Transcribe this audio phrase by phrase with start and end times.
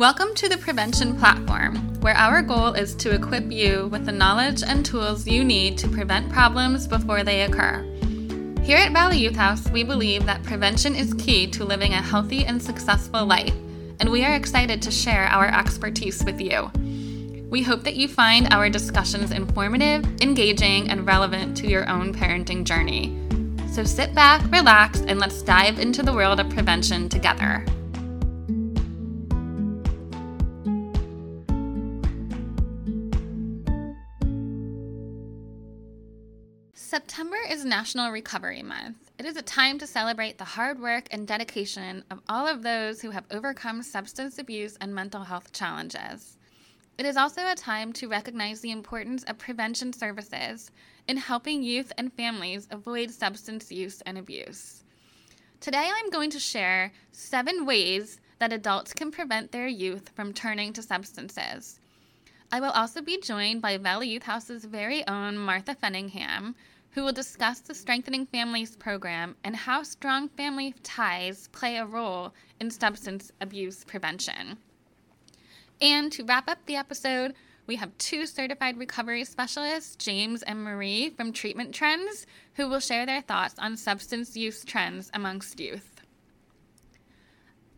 [0.00, 4.62] Welcome to the Prevention Platform, where our goal is to equip you with the knowledge
[4.62, 7.82] and tools you need to prevent problems before they occur.
[8.62, 12.46] Here at Valley Youth House, we believe that prevention is key to living a healthy
[12.46, 13.52] and successful life,
[14.00, 16.70] and we are excited to share our expertise with you.
[17.50, 22.64] We hope that you find our discussions informative, engaging, and relevant to your own parenting
[22.64, 23.18] journey.
[23.70, 27.66] So sit back, relax, and let's dive into the world of prevention together.
[36.90, 39.12] September is National Recovery Month.
[39.16, 43.00] It is a time to celebrate the hard work and dedication of all of those
[43.00, 46.36] who have overcome substance abuse and mental health challenges.
[46.98, 50.72] It is also a time to recognize the importance of prevention services
[51.06, 54.82] in helping youth and families avoid substance use and abuse.
[55.60, 60.72] Today, I'm going to share seven ways that adults can prevent their youth from turning
[60.72, 61.78] to substances.
[62.50, 66.56] I will also be joined by Valley Youth House's very own Martha Fenningham,
[66.92, 72.32] who will discuss the Strengthening Families program and how strong family ties play a role
[72.58, 74.58] in substance abuse prevention.
[75.80, 77.34] And to wrap up the episode,
[77.66, 83.06] we have two certified recovery specialists, James and Marie from Treatment Trends, who will share
[83.06, 86.02] their thoughts on substance use trends amongst youth.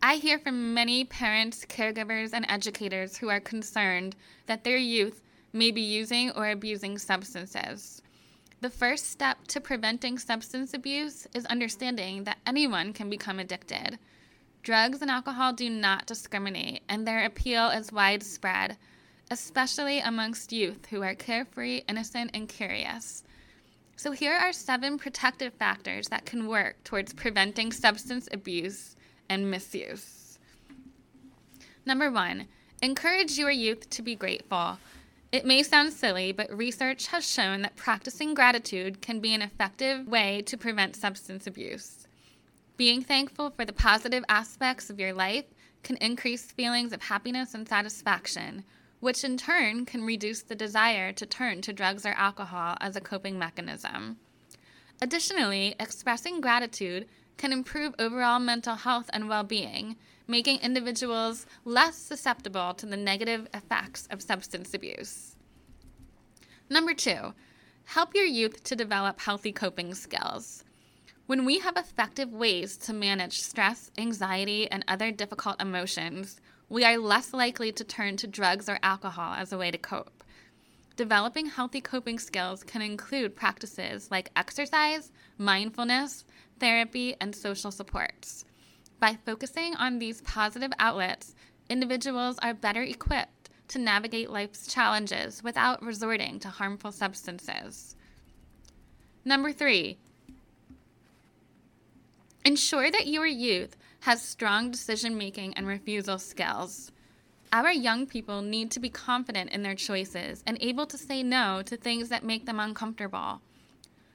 [0.01, 4.17] I hear from many parents, caregivers, and educators who are concerned
[4.47, 5.21] that their youth
[5.53, 8.02] may be using or abusing substances.
[8.63, 13.99] The first step to preventing substance abuse is understanding that anyone can become addicted.
[14.61, 18.77] Drugs and alcohol do not discriminate, and their appeal is widespread,
[19.29, 23.23] especially amongst youth who are carefree, innocent, and curious.
[23.97, 28.95] So, here are seven protective factors that can work towards preventing substance abuse
[29.27, 30.39] and misuse.
[31.85, 32.47] Number one,
[32.81, 34.77] encourage your youth to be grateful.
[35.33, 40.07] It may sound silly, but research has shown that practicing gratitude can be an effective
[40.07, 42.07] way to prevent substance abuse.
[42.77, 45.45] Being thankful for the positive aspects of your life
[45.81, 48.63] can increase feelings of happiness and satisfaction,
[48.99, 53.01] which in turn can reduce the desire to turn to drugs or alcohol as a
[53.01, 54.19] coping mechanism.
[55.01, 57.07] Additionally, expressing gratitude
[57.37, 59.95] can improve overall mental health and well being,
[60.27, 65.35] making individuals less susceptible to the negative effects of substance abuse.
[66.69, 67.33] Number two,
[67.85, 70.63] help your youth to develop healthy coping skills.
[71.25, 76.39] When we have effective ways to manage stress, anxiety, and other difficult emotions,
[76.69, 80.23] we are less likely to turn to drugs or alcohol as a way to cope.
[80.95, 86.25] Developing healthy coping skills can include practices like exercise, mindfulness,
[86.63, 88.45] therapy, and social supports.
[88.97, 91.35] By focusing on these positive outlets,
[91.69, 97.97] individuals are better equipped to navigate life's challenges without resorting to harmful substances.
[99.25, 99.97] Number three,
[102.45, 106.93] ensure that your youth has strong decision making and refusal skills.
[107.51, 111.61] Our young people need to be confident in their choices and able to say no
[111.65, 113.41] to things that make them uncomfortable.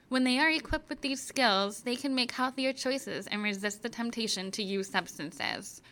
[0.09, 3.91] When they are equipped with these skills, they can make healthier choices and resist the
[3.91, 5.83] temptation to use substances.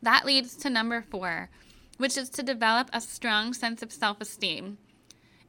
[0.00, 1.50] That leads to number four,
[1.98, 4.78] which is to develop a strong sense of self esteem.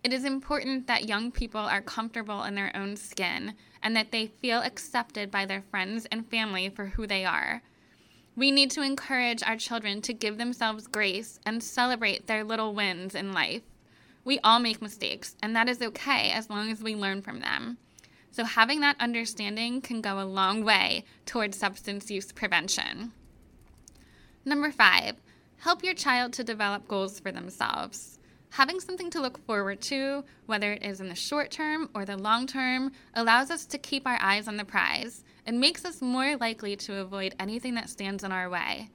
[0.04, 4.28] It is important that young people are comfortable in their own skin and that they
[4.28, 7.62] feel accepted by their friends and family for who they are.
[8.36, 13.16] We need to encourage our children to give themselves grace and celebrate their little wins
[13.16, 13.62] in life.
[14.26, 17.78] We all make mistakes, and that is okay as long as we learn from them.
[18.32, 23.12] So, having that understanding can go a long way towards substance use prevention.
[24.46, 25.18] Number five,
[25.58, 28.20] help your child to develop goals for themselves.
[28.52, 32.18] Having something to look forward to, whether it is in the short term or the
[32.18, 36.36] long term, allows us to keep our eyes on the prize and makes us more
[36.38, 38.90] likely to avoid anything that stands in our way.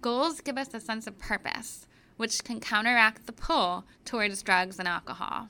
[0.00, 1.86] Goals give us a sense of purpose,
[2.16, 5.48] which can counteract the pull towards drugs and alcohol.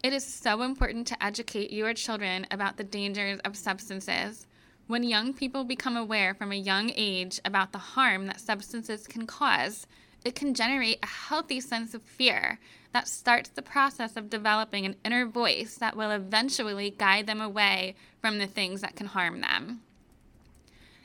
[0.00, 4.46] It is so important to educate your children about the dangers of substances.
[4.86, 9.26] When young people become aware from a young age about the harm that substances can
[9.26, 9.88] cause,
[10.24, 12.60] it can generate a healthy sense of fear
[12.92, 17.96] that starts the process of developing an inner voice that will eventually guide them away
[18.20, 19.80] from the things that can harm them.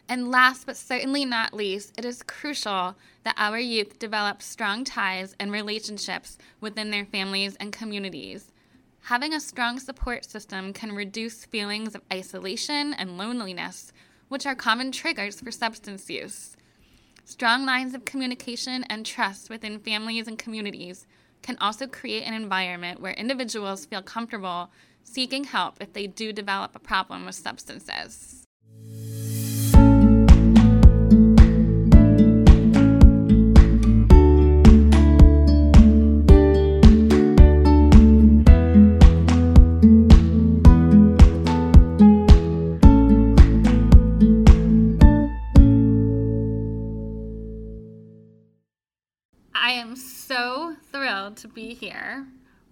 [0.08, 5.36] And last but certainly not least, it is crucial that our youth develop strong ties
[5.40, 8.52] and relationships within their families and communities
[9.08, 13.92] Having a strong support system can reduce feelings of isolation and loneliness,
[14.30, 16.56] which are common triggers for substance use.
[17.26, 21.06] Strong lines of communication and trust within families and communities
[21.42, 24.72] can also create an environment where individuals feel comfortable
[25.04, 28.43] seeking help if they do develop a problem with substances.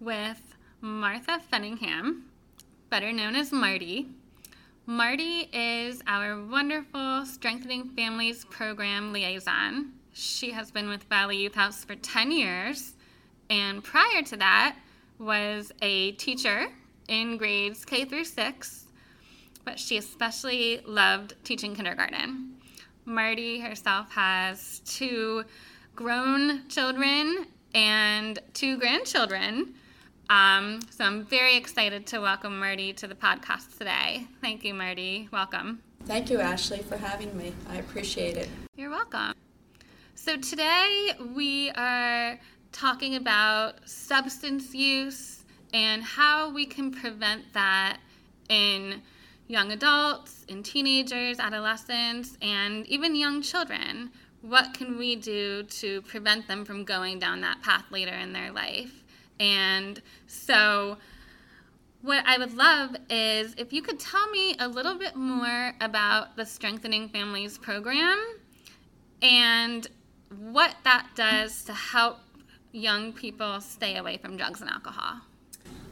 [0.02, 2.24] With Martha Fenningham,
[2.90, 4.08] better known as Marty.
[4.84, 9.92] Marty is our wonderful Strengthening Families Program liaison.
[10.12, 12.94] She has been with Valley Youth House for 10 years,
[13.48, 14.76] and prior to that,
[15.20, 16.66] was a teacher
[17.06, 18.86] in grades K through 6,
[19.64, 22.54] but she especially loved teaching kindergarten.
[23.04, 25.44] Marty herself has two
[25.94, 29.74] grown children and two grandchildren.
[30.32, 34.26] Um, so I'm very excited to welcome Marty to the podcast today.
[34.40, 35.28] Thank you, Marty.
[35.30, 35.82] Welcome.
[36.06, 37.52] Thank you, Ashley, for having me.
[37.68, 38.48] I appreciate it.
[38.74, 39.34] You're welcome.
[40.14, 42.40] So today we are
[42.72, 45.44] talking about substance use
[45.74, 47.98] and how we can prevent that
[48.48, 49.02] in
[49.48, 54.10] young adults, in teenagers, adolescents, and even young children
[54.42, 58.50] what can we do to prevent them from going down that path later in their
[58.50, 59.01] life?
[59.42, 60.98] And so,
[62.02, 66.36] what I would love is if you could tell me a little bit more about
[66.36, 68.18] the Strengthening Families program
[69.20, 69.88] and
[70.50, 72.18] what that does to help
[72.72, 75.20] young people stay away from drugs and alcohol.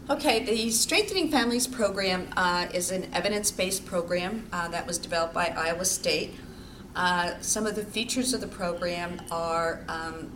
[0.08, 5.34] Okay, the Strengthening Families program uh, is an evidence based program uh, that was developed
[5.34, 6.34] by Iowa State
[6.94, 10.32] uh, some of the features of the program are um,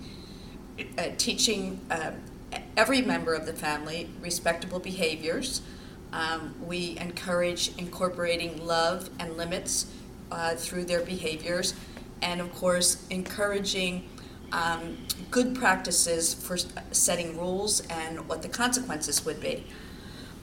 [0.98, 2.12] uh, teaching uh,
[2.76, 5.62] every member of the family respectable behaviors.
[6.12, 9.86] Um, we encourage incorporating love and limits
[10.30, 11.74] uh, through their behaviors,
[12.22, 14.08] and of course, encouraging
[14.52, 14.96] um,
[15.30, 16.56] good practices for
[16.92, 19.66] setting rules and what the consequences would be.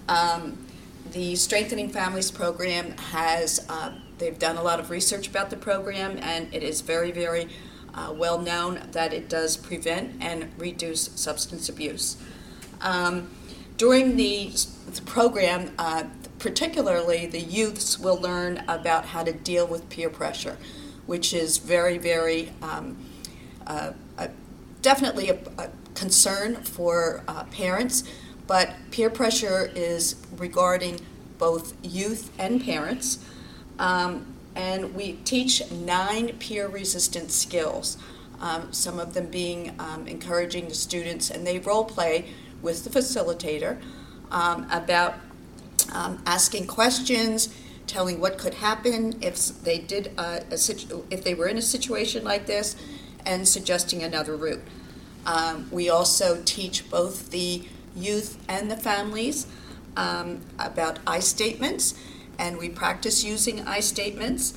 [0.10, 0.68] Um,
[1.12, 6.20] the Strengthening Families program has uh, They've done a lot of research about the program,
[6.22, 7.48] and it is very, very
[7.94, 12.18] uh, well known that it does prevent and reduce substance abuse.
[12.82, 13.30] Um,
[13.78, 14.52] during the,
[14.94, 16.04] the program, uh,
[16.40, 20.58] particularly the youths will learn about how to deal with peer pressure,
[21.06, 22.98] which is very, very um,
[23.68, 23.92] uh,
[24.82, 28.04] definitely a, a, concern for uh, parents.
[28.48, 31.00] But peer pressure is regarding
[31.38, 33.24] both youth and parents.
[33.80, 37.98] Um, and we teach nine peer resistant skills,
[38.40, 42.26] um, some of them being um, encouraging the students, and they role play
[42.62, 43.80] with the facilitator
[44.32, 45.16] um, about
[45.94, 47.54] um, asking questions,
[47.88, 51.62] telling what could happen if they did uh, a, situ- if they were in a
[51.62, 52.76] situation like this,
[53.26, 54.64] and suggesting another route.
[55.26, 57.64] Um, we also teach both the
[57.96, 59.46] youth and the families
[59.96, 61.94] about I statements
[62.42, 64.56] and we practice using I statements.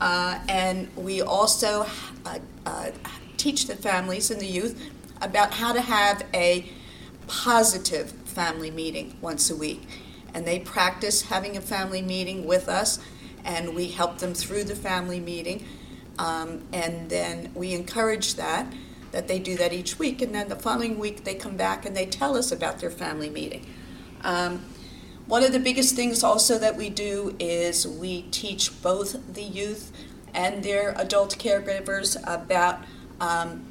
[0.00, 1.86] Uh, and we also
[2.26, 2.90] uh, uh,
[3.36, 4.90] teach the families and the youth
[5.22, 6.68] about how to have a
[7.28, 9.86] positive family meeting once a week.
[10.34, 12.98] And they practice having a family meeting with us,
[13.44, 15.64] and we help them through the family meeting.
[16.18, 18.72] Um, and then we encourage that,
[19.12, 20.20] that they do that each week.
[20.20, 23.30] And then the following week, they come back and they tell us about their family
[23.30, 23.66] meeting.
[24.22, 24.64] Um,
[25.30, 29.92] one of the biggest things also that we do is we teach both the youth
[30.34, 32.80] and their adult caregivers about
[33.20, 33.64] um,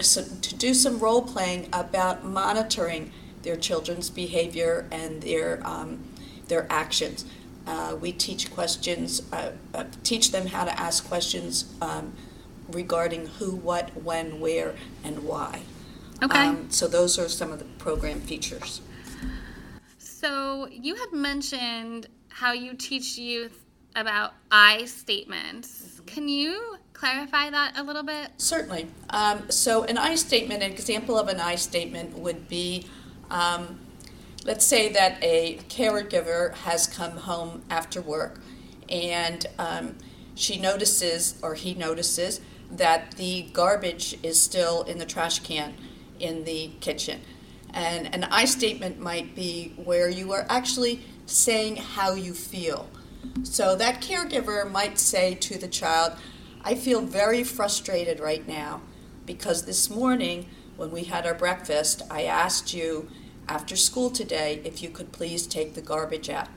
[0.00, 3.12] so to do some role playing about monitoring
[3.42, 6.02] their children's behavior and their um,
[6.48, 7.26] their actions.
[7.66, 12.12] Uh, we teach questions, uh, uh, teach them how to ask questions um,
[12.68, 15.62] regarding who, what, when, where, and why.
[16.22, 16.38] Okay.
[16.38, 18.80] Um, so those are some of the program features.
[20.26, 23.64] So you had mentioned how you teach youth
[23.94, 25.68] about I statements.
[25.70, 26.04] Mm-hmm.
[26.06, 28.32] Can you clarify that a little bit?
[28.36, 28.88] Certainly.
[29.10, 32.88] Um, so an I statement, an example of an I statement would be,
[33.30, 33.78] um,
[34.44, 38.40] let's say that a caregiver has come home after work
[38.88, 39.94] and um,
[40.34, 45.74] she notices or he notices that the garbage is still in the trash can
[46.18, 47.20] in the kitchen.
[47.76, 52.88] And an I statement might be where you are actually saying how you feel.
[53.42, 56.14] So that caregiver might say to the child,
[56.64, 58.80] I feel very frustrated right now
[59.26, 63.10] because this morning when we had our breakfast, I asked you
[63.46, 66.48] after school today if you could please take the garbage out.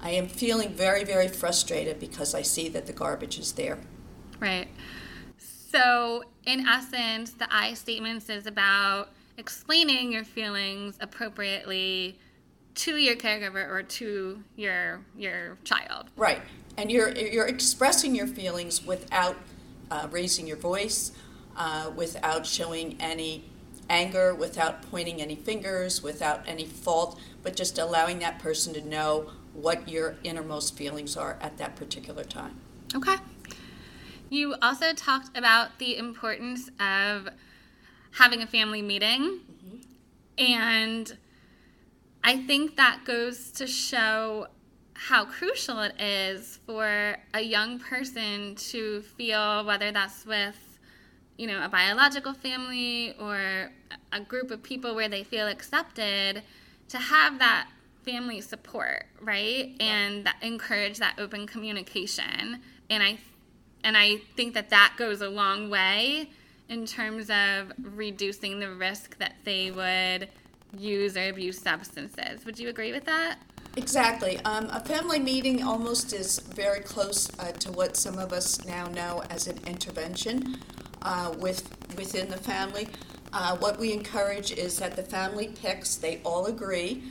[0.00, 3.78] I am feeling very, very frustrated because I see that the garbage is there.
[4.40, 4.68] Right.
[5.36, 12.18] So, in essence, the I statements is about explaining your feelings appropriately
[12.74, 16.10] to your caregiver or to your your child.
[16.16, 16.42] Right,
[16.76, 19.36] and you're you're expressing your feelings without
[19.90, 21.12] uh, raising your voice,
[21.56, 23.44] uh, without showing any
[23.88, 29.30] anger, without pointing any fingers, without any fault, but just allowing that person to know
[29.54, 32.60] what your innermost feelings are at that particular time.
[32.94, 33.16] Okay.
[34.30, 37.30] You also talked about the importance of
[38.12, 39.40] having a family meeting.
[39.40, 40.52] Mm-hmm.
[40.52, 41.16] And
[42.24, 44.48] I think that goes to show
[44.98, 50.78] how crucial it is for a young person to feel whether that's with
[51.36, 53.70] you know a biological family or
[54.12, 56.42] a group of people where they feel accepted
[56.88, 57.68] to have that
[58.04, 62.60] family support right and that encourage that open communication
[62.90, 63.16] and i
[63.84, 66.28] and i think that that goes a long way
[66.68, 70.28] in terms of reducing the risk that they would
[70.76, 73.38] use or abuse substances would you agree with that
[73.76, 74.40] Exactly.
[74.40, 78.86] Um, a family meeting almost is very close uh, to what some of us now
[78.88, 80.58] know as an intervention
[81.02, 81.62] uh, with
[81.96, 82.88] within the family.
[83.32, 87.04] Uh, what we encourage is that the family picks, they all agree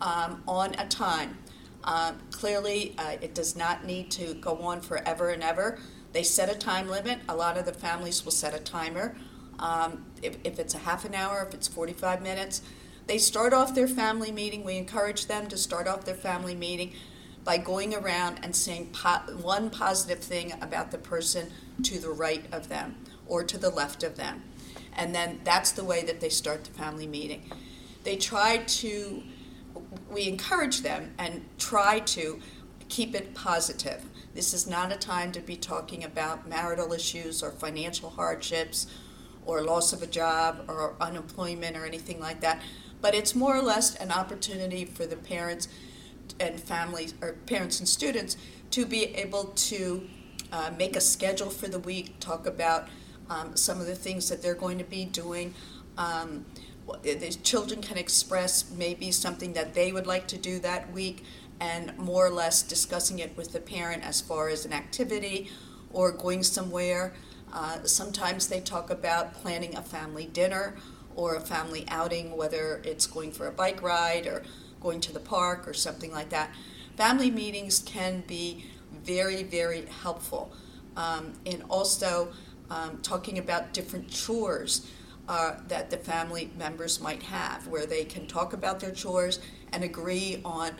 [0.00, 1.38] um, on a time.
[1.84, 5.78] Uh, clearly, uh, it does not need to go on forever and ever.
[6.12, 7.18] They set a time limit.
[7.28, 9.16] A lot of the families will set a timer.
[9.58, 12.62] Um, if, if it's a half an hour, if it's 45 minutes,
[13.06, 14.64] they start off their family meeting.
[14.64, 16.92] We encourage them to start off their family meeting
[17.44, 21.50] by going around and saying po- one positive thing about the person
[21.82, 22.96] to the right of them
[23.26, 24.42] or to the left of them.
[24.94, 27.50] And then that's the way that they start the family meeting.
[28.04, 29.22] They try to,
[30.10, 32.40] we encourage them and try to
[32.88, 34.04] keep it positive.
[34.38, 38.86] This is not a time to be talking about marital issues or financial hardships
[39.44, 42.62] or loss of a job or unemployment or anything like that.
[43.00, 45.66] But it's more or less an opportunity for the parents
[46.38, 48.36] and families, or parents and students,
[48.70, 50.08] to be able to
[50.52, 52.86] uh, make a schedule for the week, talk about
[53.28, 55.52] um, some of the things that they're going to be doing.
[55.96, 56.46] Um,
[57.02, 61.24] the children can express maybe something that they would like to do that week
[61.60, 65.50] and more or less discussing it with the parent as far as an activity
[65.92, 67.12] or going somewhere.
[67.52, 70.76] Uh, sometimes they talk about planning a family dinner
[71.16, 74.42] or a family outing, whether it's going for a bike ride or
[74.80, 76.50] going to the park or something like that.
[76.96, 80.52] Family meetings can be very, very helpful.
[80.96, 82.32] Um, and also,
[82.70, 84.86] um, talking about different chores
[85.28, 89.40] uh, that the family members might have, where they can talk about their chores
[89.72, 90.72] and agree on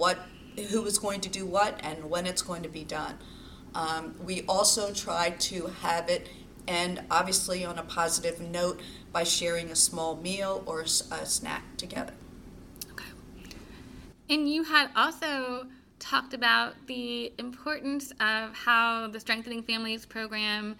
[0.00, 0.18] what,
[0.70, 3.18] who is going to do what, and when it's going to be done.
[3.74, 6.28] Um, we also try to have it
[6.66, 8.80] end, obviously, on a positive note
[9.12, 12.14] by sharing a small meal or a snack together.
[12.92, 13.04] Okay.
[14.30, 15.66] And you had also
[15.98, 20.76] talked about the importance of how the Strengthening Families program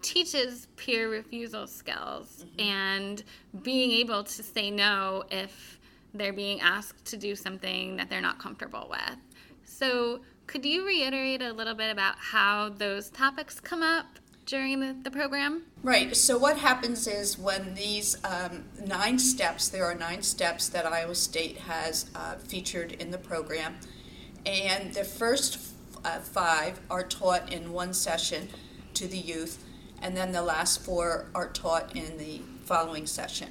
[0.00, 2.60] teaches peer refusal skills mm-hmm.
[2.60, 3.24] and
[3.62, 5.79] being able to say no if
[6.14, 9.16] they're being asked to do something that they're not comfortable with.
[9.64, 14.06] So, could you reiterate a little bit about how those topics come up
[14.46, 15.62] during the, the program?
[15.82, 16.16] Right.
[16.16, 21.14] So, what happens is when these um, nine steps, there are nine steps that Iowa
[21.14, 23.76] State has uh, featured in the program,
[24.44, 25.74] and the first
[26.04, 28.48] uh, five are taught in one session
[28.94, 29.64] to the youth
[30.02, 33.48] and then the last four are taught in the following session.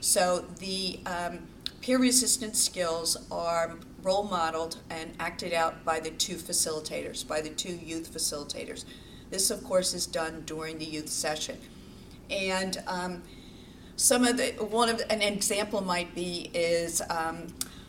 [0.00, 1.40] So the um,
[1.88, 7.48] peer resistance skills are role modeled and acted out by the two facilitators, by the
[7.48, 8.84] two youth facilitators.
[9.30, 11.56] This, of course, is done during the youth session.
[12.28, 13.22] And um,
[13.96, 17.46] some of the, one of an example might be is, um,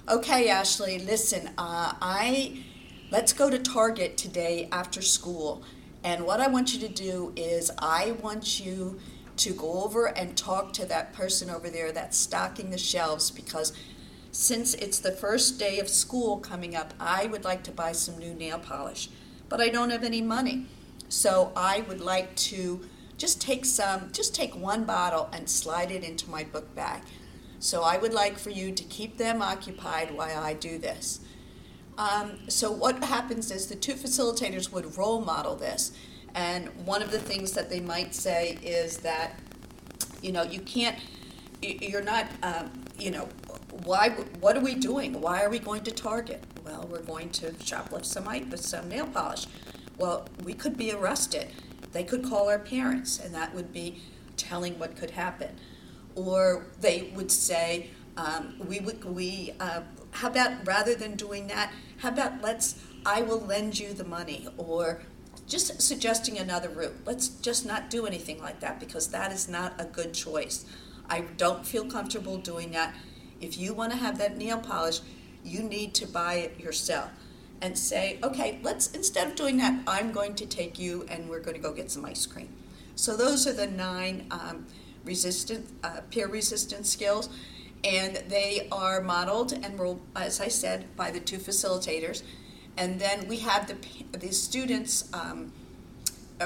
[0.08, 2.63] okay, Ashley, listen, uh, I,
[3.12, 5.62] let's go to Target today after school
[6.03, 9.00] and what I want you to do is, I want you
[9.39, 13.74] to go over and talk to that person over there that's stocking the shelves because
[14.31, 18.17] since it's the first day of school coming up, I would like to buy some
[18.17, 19.10] new nail polish,
[19.48, 20.67] but I don't have any money.
[21.08, 22.81] So I would like to
[23.17, 27.01] just take some, just take one bottle and slide it into my book bag.
[27.60, 31.22] So I would like for you to keep them occupied while I do this.
[31.98, 35.91] Um, so what happens is the two facilitators would role model this,
[36.36, 39.39] And one of the things that they might say is that,
[40.21, 40.98] you know, you can't,
[41.62, 43.27] you're not, um, you know,
[43.83, 44.09] why,
[44.39, 45.21] what are we doing?
[45.21, 46.43] Why are we going to Target?
[46.65, 49.48] Well, we're going to shoplift some, some nail polish.
[49.98, 51.48] Well, we could be arrested.
[51.91, 54.01] They could call our parents, and that would be
[54.38, 55.57] telling what could happen.
[56.15, 59.81] Or they would say, um, we would, we, uh,
[60.12, 64.48] how about rather than doing that, how about let's, I will lend you the money,
[64.57, 65.01] or
[65.50, 66.96] just suggesting another route.
[67.06, 70.63] Let's just not do anything like that because that is not a good choice.
[71.10, 72.94] I don't feel comfortable doing that.
[73.41, 75.01] If you want to have that nail polish,
[75.44, 77.10] you need to buy it yourself
[77.62, 81.39] and say, okay, let's, instead of doing that, I'm going to take you and we're
[81.39, 82.50] going to go get some ice cream.
[82.96, 84.68] So those are the nine um,
[85.03, 87.29] resistant, uh, peer resistant skills.
[87.84, 89.79] And they are modeled and
[90.15, 92.24] as I said, by the two facilitators.
[92.79, 93.75] And then we have the,
[94.17, 95.51] the students um,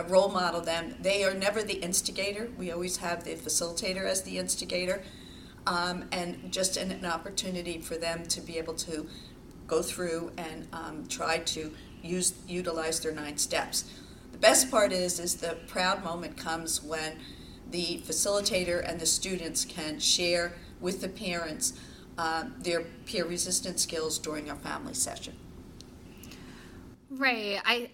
[0.09, 0.95] role model them.
[0.99, 2.49] They are never the instigator.
[2.57, 5.03] We always have the facilitator as the instigator
[5.67, 9.07] um, and just an, an, opportunity for them to be able to
[9.67, 11.71] go through and um, try to
[12.01, 13.85] use utilize their nine steps.
[14.31, 17.19] The best part is is the proud moment comes when
[17.69, 21.73] the facilitator and the students can share with the parents
[22.17, 25.33] uh, their peer resistance skills during a family session.
[27.17, 27.60] Right.
[27.65, 27.89] I.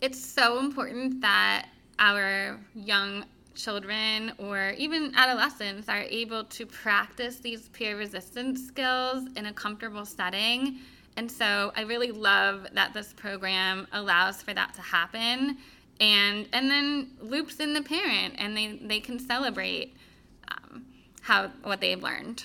[0.00, 1.66] It's so important that
[1.98, 3.24] our young
[3.56, 10.06] children or even adolescents are able to practice these peer resistance skills in a comfortable
[10.06, 10.78] setting.
[11.16, 15.58] And so I really love that this program allows for that to happen
[16.00, 19.96] and and then loops in the parent and they, they can celebrate
[20.48, 20.84] um,
[21.20, 22.44] how what they've learned.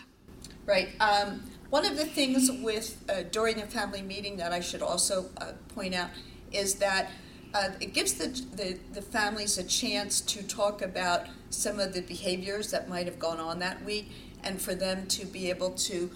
[0.65, 0.89] Right.
[1.00, 5.25] Um, one of the things with uh, during a family meeting that I should also
[5.39, 6.12] uh, point out
[6.51, 7.10] is that
[7.56, 12.01] uh, it gives the, the, the, families a chance to talk about some of the
[12.01, 14.12] behaviors that might have gone on that week
[14.44, 16.12] and for them to be able to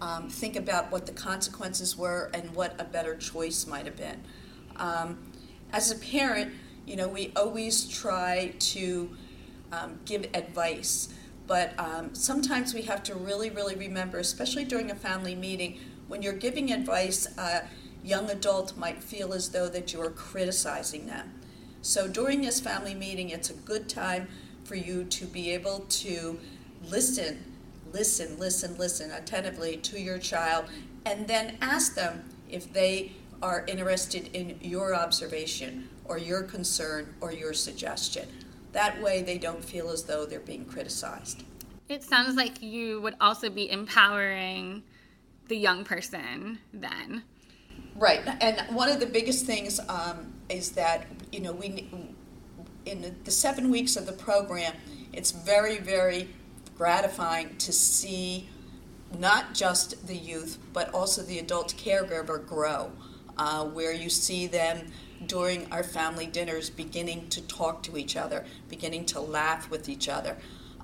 [0.00, 4.22] um, think about what the consequences were and what a better choice might have been.
[4.76, 5.18] Um,
[5.72, 6.52] as a parent,
[6.86, 9.10] you know, we always try to
[9.72, 11.12] um, give advice,
[11.50, 16.22] but um, sometimes we have to really, really remember, especially during a family meeting, when
[16.22, 17.64] you're giving advice, a
[18.04, 21.40] young adult might feel as though that you're criticizing them.
[21.82, 24.28] So during this family meeting, it's a good time
[24.62, 26.38] for you to be able to
[26.88, 27.56] listen,
[27.92, 30.66] listen, listen, listen attentively to your child,
[31.04, 33.10] and then ask them if they
[33.42, 38.28] are interested in your observation or your concern or your suggestion.
[38.72, 41.44] That way, they don't feel as though they're being criticized.
[41.88, 44.84] It sounds like you would also be empowering
[45.48, 47.24] the young person then.
[47.96, 51.90] Right, and one of the biggest things um, is that you know we
[52.86, 54.74] in the seven weeks of the program,
[55.12, 56.28] it's very very
[56.76, 58.48] gratifying to see
[59.18, 62.92] not just the youth but also the adult caregiver grow,
[63.36, 64.86] uh, where you see them
[65.26, 70.08] during our family dinners beginning to talk to each other, beginning to laugh with each
[70.08, 70.36] other.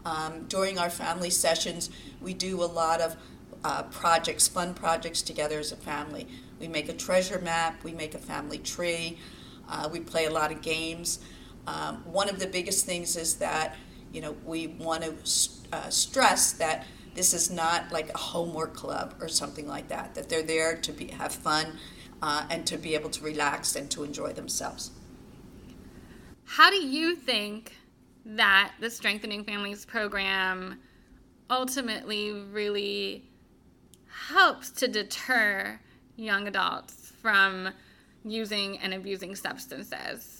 [0.04, 3.16] Um, during our family sessions, we do a lot of
[3.64, 6.28] uh, projects, fun projects together as a family.
[6.60, 9.18] We make a treasure map, we make a family tree,
[9.68, 11.18] uh, we play a lot of games.
[11.66, 13.74] Um, one of the biggest things is that
[14.12, 15.14] you know we want to
[15.72, 20.14] uh, stress that this is not like a homework club or something like that.
[20.14, 21.78] That they're there to be have fun
[22.22, 24.90] uh, and to be able to relax and to enjoy themselves.
[26.44, 27.76] How do you think
[28.24, 30.78] that the Strengthening Families program
[31.50, 33.24] ultimately really
[34.28, 35.78] helps to deter
[36.16, 37.68] young adults from
[38.24, 40.32] using and abusing substances?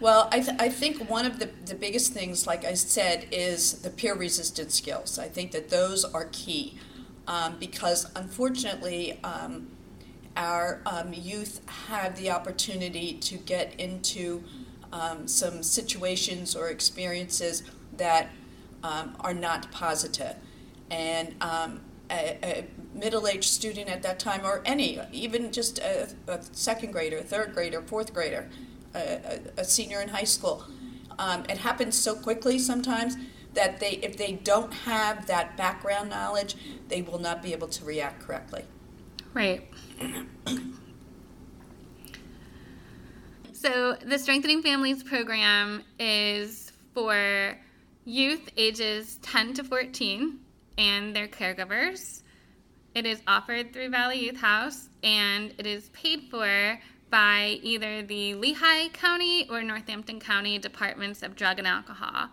[0.00, 3.82] Well, I, th- I think one of the, the biggest things, like I said, is
[3.82, 5.18] the peer resistant skills.
[5.18, 6.78] I think that those are key
[7.28, 9.68] um, because unfortunately, um,
[10.36, 14.42] our um, youth have the opportunity to get into
[14.92, 17.62] um, some situations or experiences
[17.96, 18.30] that
[18.82, 20.36] um, are not positive.
[20.90, 26.08] And um, a, a middle aged student at that time, or any, even just a,
[26.28, 28.48] a second grader, third grader, fourth grader,
[28.94, 30.64] a, a senior in high school.
[31.18, 33.16] Um, it happens so quickly sometimes
[33.54, 36.56] that they, if they don't have that background knowledge,
[36.88, 38.64] they will not be able to react correctly.
[39.32, 39.68] Right.
[43.52, 47.58] so, the Strengthening Families program is for
[48.04, 50.38] youth ages 10 to 14
[50.78, 52.22] and their caregivers.
[52.94, 56.78] It is offered through Valley Youth House and it is paid for
[57.10, 62.28] by either the Lehigh County or Northampton County Departments of Drug and Alcohol.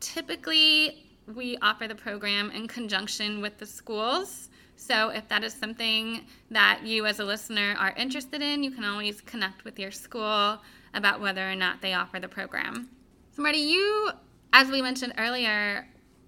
[0.00, 4.48] Typically, we offer the program in conjunction with the schools.
[4.80, 6.20] So, if that is something
[6.52, 10.58] that you as a listener are interested in, you can always connect with your school
[10.94, 12.88] about whether or not they offer the program.
[13.32, 14.10] So, Marty, you,
[14.52, 15.84] as we mentioned earlier,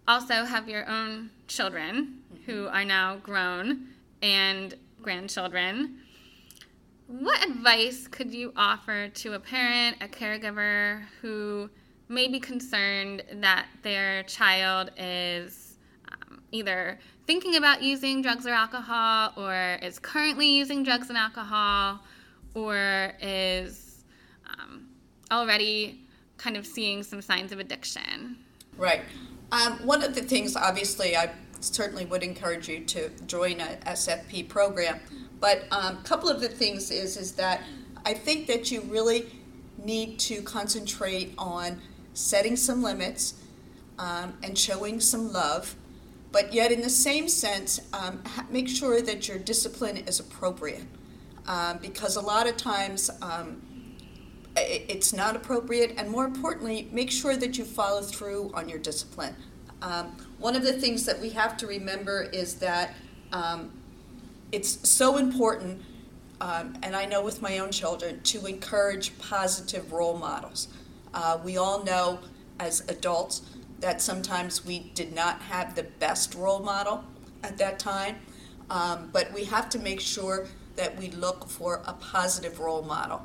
[0.09, 2.75] also have your own children who mm-hmm.
[2.75, 3.87] are now grown
[4.21, 5.99] and grandchildren.
[7.07, 11.71] What advice could you offer to a parent, a caregiver who
[12.09, 15.70] may be concerned that their child is
[16.53, 22.01] either thinking about using drugs or alcohol, or is currently using drugs and alcohol,
[22.55, 24.05] or is
[24.49, 24.89] um,
[25.31, 26.01] already
[26.37, 28.37] kind of seeing some signs of addiction?
[28.77, 29.03] Right.
[29.53, 34.49] Um, one of the things, obviously, I certainly would encourage you to join a SFP
[34.49, 35.01] program.
[35.39, 37.63] But a um, couple of the things is is that
[38.05, 39.27] I think that you really
[39.79, 41.81] need to concentrate on
[42.15, 43.35] setting some limits
[43.99, 45.75] um, and showing some love,
[46.33, 50.85] but yet in the same sense, um, make sure that your discipline is appropriate.
[51.47, 53.61] Um, because a lot of times um,
[54.57, 59.35] it's not appropriate, and more importantly, make sure that you follow through on your discipline.
[59.83, 62.95] Um, one of the things that we have to remember is that
[63.33, 63.73] um,
[64.53, 65.83] it's so important,
[66.41, 70.69] um, and I know with my own children, to encourage positive role models.
[71.15, 72.21] Uh, we all know
[72.59, 73.43] as adults
[73.81, 77.05] that sometimes we did not have the best role model
[77.43, 78.17] at that time,
[78.69, 83.23] um, but we have to make sure that we look for a positive role model.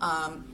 [0.00, 0.44] Um,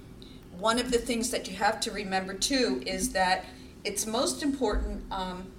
[0.58, 3.44] one of the things that you have to remember too is that
[3.84, 5.50] it's most important um,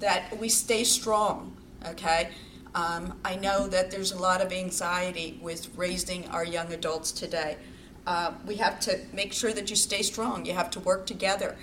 [0.00, 1.56] that we stay strong,
[1.86, 2.30] okay?
[2.74, 7.56] Um, I know that there's a lot of anxiety with raising our young adults today.
[8.06, 10.44] Uh, we have to make sure that you stay strong.
[10.44, 11.56] You have to work together.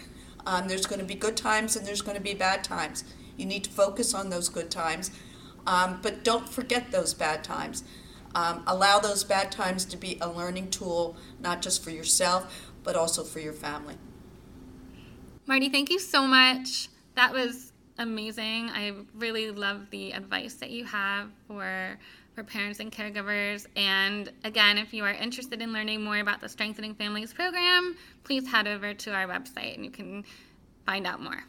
[0.45, 3.03] Um, there's going to be good times and there's going to be bad times.
[3.37, 5.11] You need to focus on those good times,
[5.67, 7.83] um, but don't forget those bad times.
[8.35, 12.95] Um, allow those bad times to be a learning tool, not just for yourself, but
[12.95, 13.95] also for your family.
[15.47, 16.89] Marty, thank you so much.
[17.15, 18.69] That was amazing.
[18.69, 21.97] I really love the advice that you have for
[22.35, 23.65] for parents and caregivers.
[23.75, 28.47] And again, if you are interested in learning more about the Strengthening Families program, please
[28.47, 30.25] head over to our website and you can
[30.85, 31.43] find out more.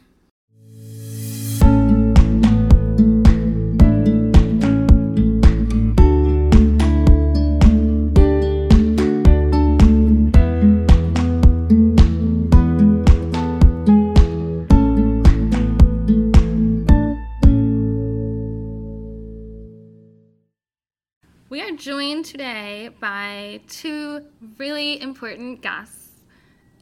[22.17, 24.23] Joined today by two
[24.57, 26.23] really important guests,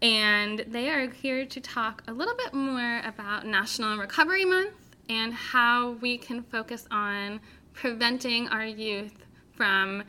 [0.02, 4.76] and they are here to talk a little bit more about National Recovery Month
[5.10, 7.42] and how we can focus on
[7.74, 10.04] preventing our youth from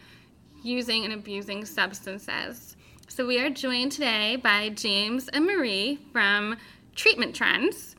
[0.62, 2.76] using and abusing substances.
[3.08, 6.56] So, we are joined today by James and Marie from
[6.94, 7.96] Treatment Trends.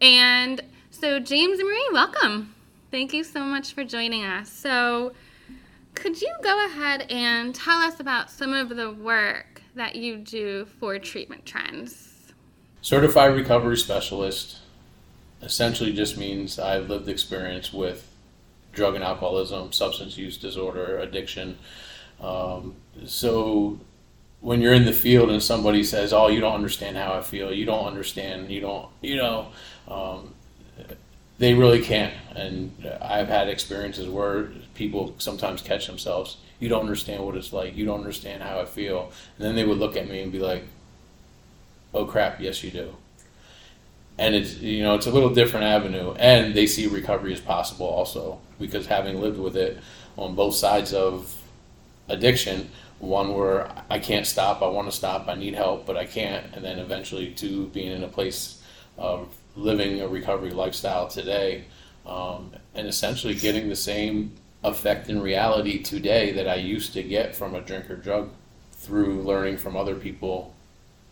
[0.00, 2.54] And so, James and Marie, welcome.
[2.90, 4.50] Thank you so much for joining us.
[4.50, 5.12] So,
[5.96, 10.66] could you go ahead and tell us about some of the work that you do
[10.78, 12.32] for treatment trends?
[12.82, 14.58] Certified recovery specialist
[15.42, 18.08] essentially just means I've lived experience with
[18.72, 21.58] drug and alcoholism, substance use disorder, addiction.
[22.20, 23.80] Um, so
[24.40, 27.52] when you're in the field and somebody says, "Oh, you don't understand how I feel.
[27.52, 28.50] You don't understand.
[28.50, 28.88] You don't.
[29.00, 29.48] You know,"
[29.88, 30.34] um,
[31.38, 32.14] they really can't.
[32.34, 36.38] And I've had experiences where people sometimes catch themselves.
[36.60, 37.76] You don't understand what it's like.
[37.76, 39.12] You don't understand how I feel.
[39.36, 40.64] And then they would look at me and be like,
[41.92, 42.96] "Oh crap, yes you do."
[44.18, 47.86] And it's you know it's a little different avenue, and they see recovery as possible
[47.86, 49.78] also because having lived with it
[50.16, 51.34] on both sides of
[52.08, 56.06] addiction, one where I can't stop, I want to stop, I need help, but I
[56.06, 58.62] can't, and then eventually to being in a place
[58.96, 61.64] of living a recovery lifestyle today,
[62.06, 67.34] um, and essentially getting the same effect in reality today that I used to get
[67.34, 68.30] from a drink or drug
[68.72, 70.54] through learning from other people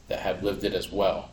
[0.09, 1.31] that have lived it as well.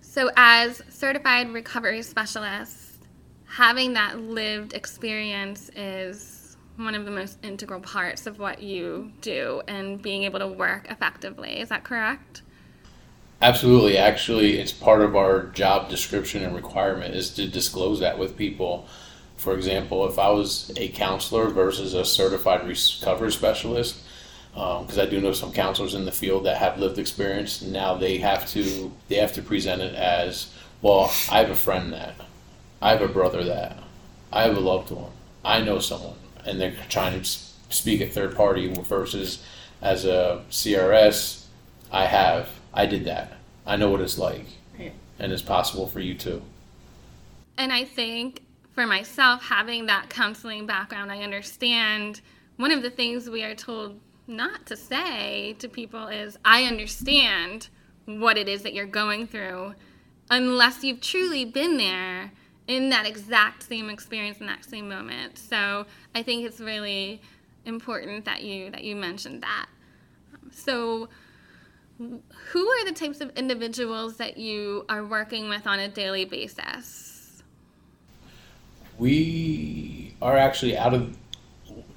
[0.00, 2.98] So, as certified recovery specialists,
[3.46, 9.62] having that lived experience is one of the most integral parts of what you do
[9.66, 11.60] and being able to work effectively.
[11.60, 12.42] Is that correct?
[13.40, 13.96] Absolutely.
[13.96, 18.86] Actually, it's part of our job description and requirement is to disclose that with people.
[19.36, 24.02] For example, if I was a counselor versus a certified recovery specialist,
[24.52, 27.62] because um, I do know some counselors in the field that have lived experience.
[27.62, 31.12] Now they have to they have to present it as well.
[31.30, 32.16] I have a friend that,
[32.82, 33.78] I have a brother that,
[34.32, 35.12] I have a loved one,
[35.44, 37.28] I know someone, and they're trying to
[37.70, 39.44] speak at third party versus
[39.80, 41.44] as a CRS.
[41.92, 43.34] I have I did that.
[43.66, 44.46] I know what it's like,
[45.18, 46.42] and it's possible for you too.
[47.56, 52.20] And I think for myself, having that counseling background, I understand
[52.56, 57.68] one of the things we are told not to say to people is, I understand
[58.04, 59.74] what it is that you're going through,
[60.30, 62.32] unless you've truly been there
[62.66, 65.38] in that exact same experience in that same moment.
[65.38, 67.20] So I think it's really
[67.64, 69.66] important that you that you mentioned that.
[70.52, 71.08] So
[71.98, 77.42] who are the types of individuals that you are working with on a daily basis?
[78.98, 81.16] We are actually out of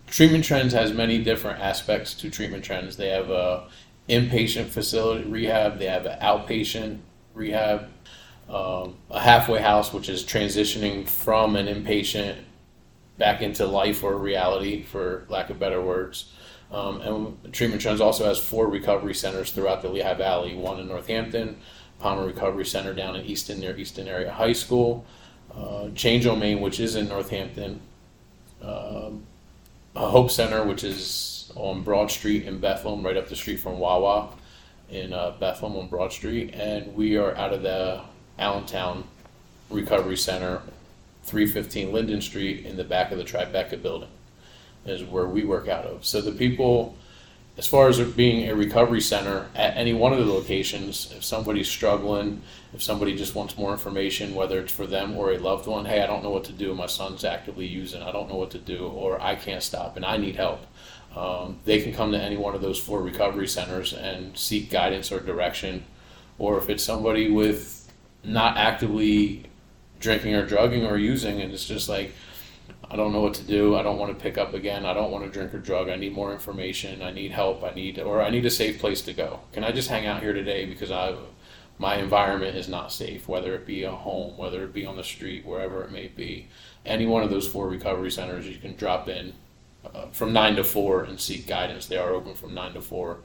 [0.08, 2.98] treatment trends has many different aspects to treatment trends.
[2.98, 3.68] They have a
[4.10, 5.80] inpatient facility rehab.
[5.80, 7.00] They have an outpatient
[7.34, 7.88] rehab,
[8.50, 12.36] um, a halfway house, which is transitioning from an inpatient
[13.18, 16.32] back into life or reality, for lack of better words.
[16.72, 20.88] Um, and Treatment Trends also has four recovery centers throughout the Lehigh Valley one in
[20.88, 21.58] Northampton,
[22.00, 25.06] Palmer Recovery Center down in Easton near Easton Area High School,
[25.56, 27.82] uh, Change O Main, which is in Northampton,
[28.62, 29.24] um,
[29.96, 34.30] Hope Center, which is on Broad Street in Bethlehem, right up the street from Wawa
[34.90, 36.54] in uh, Bethlehem on Broad Street.
[36.54, 38.02] And we are out of the
[38.40, 39.04] Allentown
[39.70, 40.62] Recovery Center,
[41.24, 44.10] 315 Linden Street, in the back of the Tribeca building,
[44.86, 46.06] is where we work out of.
[46.06, 46.96] So the people,
[47.58, 51.68] as far as being a recovery center at any one of the locations, if somebody's
[51.68, 52.42] struggling,
[52.74, 56.02] if somebody just wants more information, whether it's for them or a loved one, hey,
[56.02, 56.74] I don't know what to do.
[56.74, 58.02] My son's actively using.
[58.02, 60.66] I don't know what to do, or I can't stop and I need help.
[61.16, 65.12] Um, they can come to any one of those four recovery centers and seek guidance
[65.12, 65.84] or direction.
[66.40, 67.92] Or if it's somebody with
[68.24, 69.44] not actively
[70.00, 72.14] drinking or drugging or using, and it's just like,
[72.92, 73.78] I don't know what to do.
[73.78, 74.86] I don't want to pick up again.
[74.86, 75.88] I don't want to drink or drug.
[75.88, 77.02] I need more information.
[77.02, 77.64] I need help.
[77.64, 79.40] I need, or I need a safe place to go.
[79.54, 81.16] Can I just hang out here today because I
[81.82, 85.04] my environment is not safe, whether it be a home, whether it be on the
[85.04, 86.48] street, wherever it may be.
[86.86, 89.34] Any one of those four recovery centers, you can drop in
[89.84, 91.88] uh, from 9 to 4 and seek guidance.
[91.88, 93.18] They are open from 9 to 4.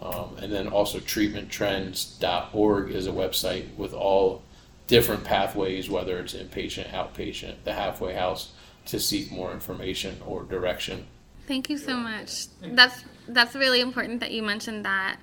[0.00, 4.42] Um, and then also treatmenttrends.org is a website with all
[4.86, 8.52] different pathways, whether it's inpatient, outpatient, the halfway house,
[8.88, 11.06] to seek more information or direction.
[11.46, 12.46] Thank you so much.
[12.62, 15.18] That's that's really important that you mentioned that.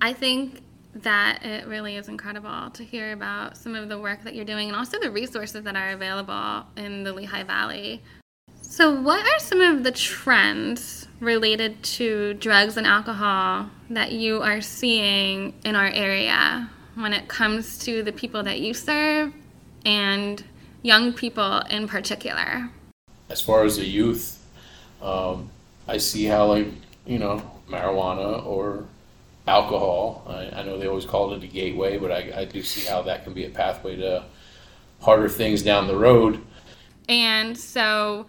[0.00, 0.62] I think
[0.94, 4.68] that it really is incredible to hear about some of the work that you're doing
[4.68, 8.02] and also the resources that are available in the Lehigh Valley.
[8.62, 14.60] So, what are some of the trends related to drugs and alcohol that you are
[14.60, 19.32] seeing in our area when it comes to the people that you serve
[19.84, 20.42] and
[20.82, 22.70] young people in particular?
[23.30, 24.44] As far as the youth,
[25.00, 25.48] um,
[25.88, 26.66] I see how, like,
[27.06, 28.84] you know, marijuana or
[29.46, 30.24] alcohol.
[30.26, 33.02] I, I, know they always call it a gateway, but I, I do see how
[33.02, 34.24] that can be a pathway to
[35.00, 36.42] harder things down the road.
[37.08, 38.26] And so,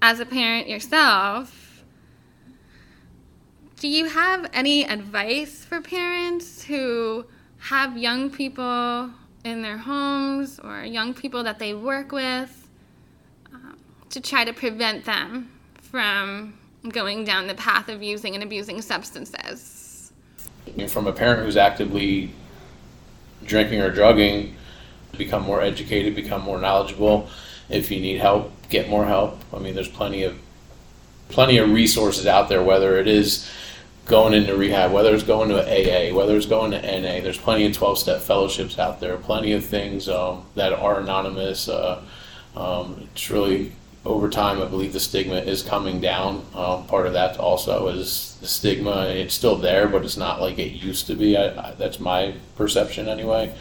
[0.00, 1.84] as a parent yourself,
[3.80, 7.24] do you have any advice for parents who
[7.58, 9.10] have young people
[9.44, 12.61] in their homes or young people that they work with
[14.12, 16.54] to try to prevent them from
[16.90, 20.12] going down the path of using and abusing substances?
[20.88, 22.30] from a parent who's actively
[23.44, 24.54] drinking or drugging,
[25.18, 27.28] become more educated, become more knowledgeable.
[27.68, 29.40] If you need help, get more help.
[29.52, 30.38] I mean, there's plenty of
[31.28, 32.62] plenty of resources out there.
[32.62, 33.50] Whether it is
[34.06, 37.66] going into rehab, whether it's going to AA, whether it's going to NA, there's plenty
[37.66, 39.16] of 12-step fellowships out there.
[39.16, 41.68] Plenty of things um, that are anonymous.
[41.68, 42.02] Uh,
[42.56, 43.72] um, it's really
[44.04, 46.44] over time, I believe the stigma is coming down.
[46.54, 49.06] Um, part of that also is the stigma.
[49.06, 51.36] It's still there, but it's not like it used to be.
[51.36, 53.54] I, I, that's my perception anyway.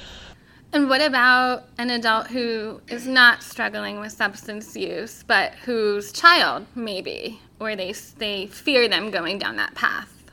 [0.74, 6.66] And what about an adult who is not struggling with substance use, but whose child
[6.76, 10.32] maybe, or they, they fear them going down that path?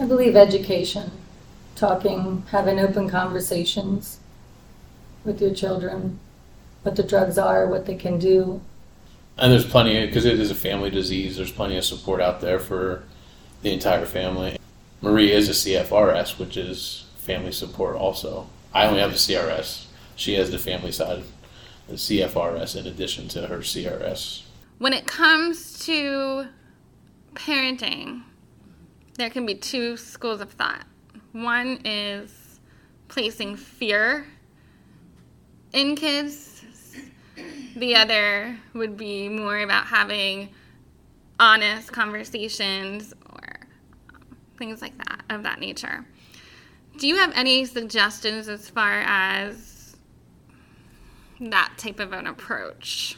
[0.00, 1.10] I believe education,
[1.76, 4.20] talking, having open conversations
[5.24, 6.18] with your children,
[6.88, 8.62] what the drugs are, what they can do.
[9.36, 12.58] And there's plenty, because it is a family disease, there's plenty of support out there
[12.58, 13.04] for
[13.60, 14.58] the entire family.
[15.02, 18.48] Marie is a CFRS, which is family support also.
[18.72, 19.84] I only have the CRS.
[20.16, 21.24] She has the family side,
[21.88, 24.44] the CFRS, in addition to her CRS.
[24.78, 26.46] When it comes to
[27.34, 28.22] parenting,
[29.18, 30.86] there can be two schools of thought.
[31.32, 32.60] One is
[33.08, 34.26] placing fear
[35.72, 36.47] in kids,
[37.76, 40.50] the other would be more about having
[41.40, 43.60] honest conversations or
[44.14, 46.04] um, things like that of that nature.
[46.98, 49.96] Do you have any suggestions as far as
[51.40, 53.16] that type of an approach?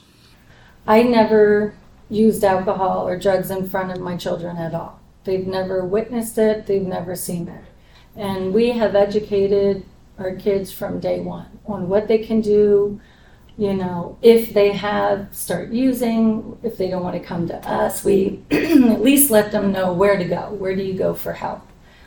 [0.86, 1.74] I never
[2.10, 5.00] used alcohol or drugs in front of my children at all.
[5.24, 7.64] They've never witnessed it, they've never seen it.
[8.16, 9.84] And we have educated
[10.18, 13.00] our kids from day one on what they can do,
[13.60, 18.02] you know, if they have, start using, if they don't want to come to us,
[18.02, 20.50] we at least let them know where to go.
[20.54, 21.60] Where do you go for help?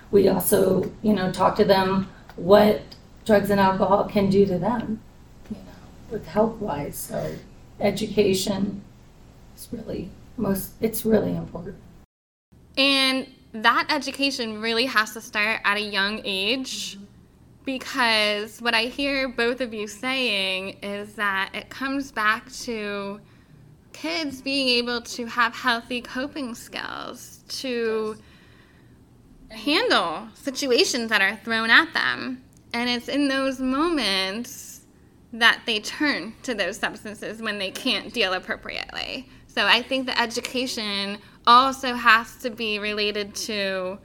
[0.09, 2.81] We also, you know, talk to them what
[3.23, 4.99] drugs and alcohol can do to them,
[5.51, 5.73] you know,
[6.09, 6.97] with health wise.
[6.97, 7.35] So
[7.79, 8.81] education
[9.55, 11.75] is really most, it's really important.
[12.79, 16.97] And that education really has to start at a young age
[17.65, 23.19] because what I hear both of you saying is that it comes back to
[23.93, 28.17] kids being able to have healthy coping skills to
[29.49, 32.43] handle situations that are thrown at them.
[32.73, 34.82] And it's in those moments
[35.32, 39.30] that they turn to those substances when they can't deal appropriately.
[39.47, 43.99] So I think the education also has to be related to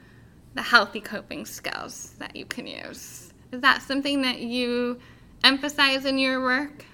[0.55, 3.28] the healthy coping skills that you can use.
[3.51, 4.99] Is that something that you
[5.43, 6.85] emphasize in your work?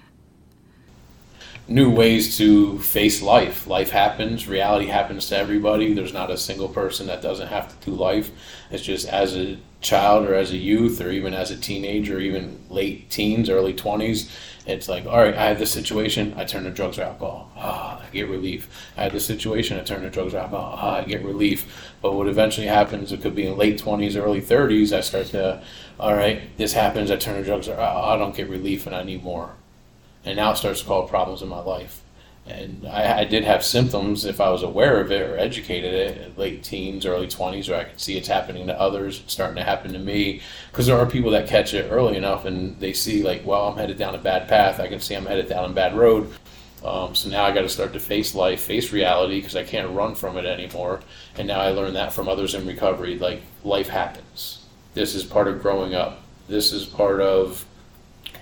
[1.67, 3.65] New ways to face life.
[3.65, 5.93] Life happens, reality happens to everybody.
[5.93, 8.29] There's not a single person that doesn't have to do life.
[8.69, 12.19] It's just as a child or as a youth or even as a teenager, or
[12.19, 14.29] even late teens, early 20s,
[14.67, 17.51] it's like, all right, I have this situation, I turn to drugs or alcohol.
[17.55, 18.67] Ah, I get relief.
[18.97, 20.77] I have this situation, I turn to drugs or alcohol.
[20.77, 21.91] Ah, I get relief.
[22.01, 25.63] But what eventually happens, it could be in late 20s, early 30s, I start to,
[25.99, 28.95] all right, this happens, I turn to drugs or oh, I don't get relief and
[28.95, 29.55] I need more.
[30.25, 32.01] And now it starts to cause problems in my life.
[32.47, 36.37] And I, I, did have symptoms if I was aware of it or educated it
[36.37, 39.63] late teens, early 20s, where I could see it's happening to others, it's starting to
[39.63, 40.41] happen to me.
[40.71, 43.77] Because there are people that catch it early enough and they see, like, well, I'm
[43.77, 44.79] headed down a bad path.
[44.79, 46.31] I can see I'm headed down a bad road.
[46.83, 49.95] Um, so now I got to start to face life, face reality, because I can't
[49.95, 51.01] run from it anymore.
[51.35, 53.17] And now I learned that from others in recovery.
[53.17, 54.65] Like, life happens.
[54.93, 56.21] This is part of growing up.
[56.47, 57.65] This is part of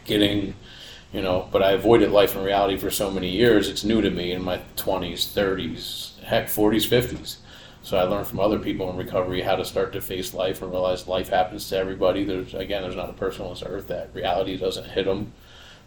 [0.04, 0.56] getting
[1.14, 4.10] you know but i avoided life and reality for so many years it's new to
[4.10, 7.38] me in my 20s 30s heck 40s 50s
[7.84, 10.72] so i learned from other people in recovery how to start to face life and
[10.72, 12.24] realize life happens to everybody.
[12.24, 15.32] There's again there's not a person on this earth that reality doesn't hit them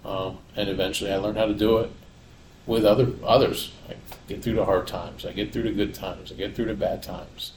[0.05, 1.91] um, and eventually i learned how to do it
[2.67, 3.73] with other others.
[3.89, 3.95] I
[4.29, 5.25] get through the hard times.
[5.25, 6.33] I get through the good times.
[6.33, 7.53] I get through the bad times.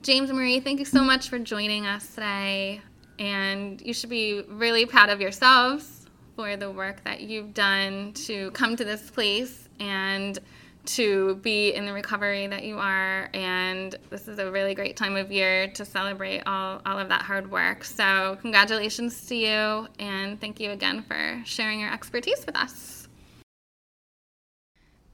[0.00, 2.82] James marie thank you so much for joining us today.
[3.18, 6.01] And you should be really proud of yourselves
[6.36, 10.38] for the work that you've done to come to this place and
[10.84, 13.28] to be in the recovery that you are.
[13.34, 17.22] And this is a really great time of year to celebrate all, all of that
[17.22, 17.84] hard work.
[17.84, 23.08] So, congratulations to you, and thank you again for sharing your expertise with us.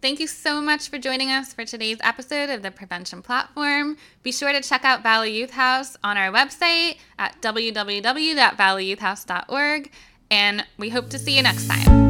[0.01, 3.97] Thank you so much for joining us for today's episode of the Prevention Platform.
[4.23, 9.91] Be sure to check out Valley Youth House on our website at www.valleyyouthhouse.org
[10.31, 12.08] and we hope to see you next time.